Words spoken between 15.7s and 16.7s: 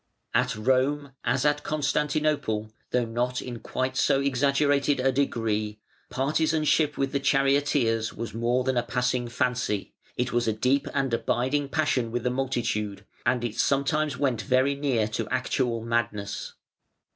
madness.